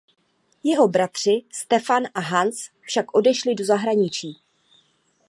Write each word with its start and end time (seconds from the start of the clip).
Jeho 0.63 0.87
bratři 0.87 1.43
Stefan 1.53 2.03
a 2.13 2.19
Hans 2.19 2.69
však 2.85 3.13
odešli 3.15 3.55
do 3.55 3.65
zahraničí. 3.65 4.37